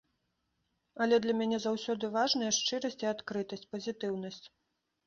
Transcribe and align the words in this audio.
Але 1.05 1.15
для 1.25 1.35
мяне 1.43 1.57
заўсёды 1.67 2.09
важныя 2.17 2.51
шчырасць 2.59 3.01
і 3.05 3.13
адкрытасць, 3.13 3.69
пазітыўнасць. 3.77 4.43